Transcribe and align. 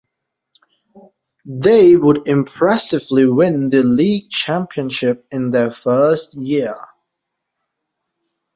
They 1.45 1.95
would 1.95 2.27
impressively 2.27 3.27
win 3.29 3.69
the 3.69 3.83
league 3.83 4.31
championship 4.31 5.27
in 5.29 5.51
their 5.51 5.71
first 5.71 6.33
year. 6.33 6.87